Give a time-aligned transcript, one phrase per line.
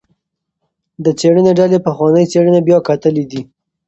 [1.03, 3.41] د څیړنې ډلې پخوانۍ څیړنې بیا کتلي دي.